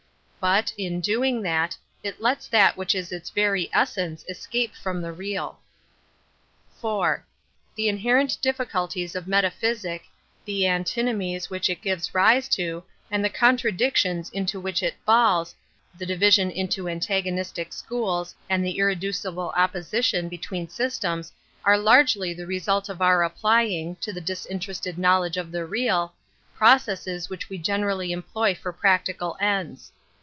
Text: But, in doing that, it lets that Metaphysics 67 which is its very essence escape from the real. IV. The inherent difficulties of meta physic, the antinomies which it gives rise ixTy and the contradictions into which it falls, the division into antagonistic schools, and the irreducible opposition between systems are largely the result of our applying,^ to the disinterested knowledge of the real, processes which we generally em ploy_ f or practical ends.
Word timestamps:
But, 0.43 0.73
in 0.75 1.01
doing 1.01 1.43
that, 1.43 1.77
it 2.01 2.19
lets 2.19 2.47
that 2.47 2.75
Metaphysics 2.75 2.79
67 2.79 2.79
which 2.79 2.95
is 2.95 3.11
its 3.11 3.29
very 3.29 3.69
essence 3.71 4.25
escape 4.27 4.73
from 4.75 4.99
the 4.99 5.13
real. 5.13 5.59
IV. 6.83 7.21
The 7.75 7.87
inherent 7.87 8.39
difficulties 8.41 9.13
of 9.13 9.27
meta 9.27 9.51
physic, 9.51 10.05
the 10.43 10.65
antinomies 10.65 11.51
which 11.51 11.69
it 11.69 11.83
gives 11.83 12.15
rise 12.15 12.49
ixTy 12.49 12.81
and 13.11 13.23
the 13.23 13.29
contradictions 13.29 14.31
into 14.31 14.59
which 14.59 14.81
it 14.81 14.95
falls, 15.05 15.53
the 15.95 16.07
division 16.07 16.49
into 16.49 16.89
antagonistic 16.89 17.71
schools, 17.71 18.33
and 18.49 18.65
the 18.65 18.79
irreducible 18.79 19.53
opposition 19.55 20.27
between 20.27 20.67
systems 20.67 21.31
are 21.63 21.77
largely 21.77 22.33
the 22.33 22.47
result 22.47 22.89
of 22.89 22.99
our 22.99 23.23
applying,^ 23.23 23.99
to 23.99 24.11
the 24.11 24.19
disinterested 24.21 24.97
knowledge 24.97 25.37
of 25.37 25.51
the 25.51 25.65
real, 25.67 26.15
processes 26.55 27.29
which 27.29 27.47
we 27.47 27.59
generally 27.59 28.11
em 28.11 28.23
ploy_ 28.23 28.53
f 28.53 28.65
or 28.65 28.73
practical 28.73 29.37
ends. 29.39 29.91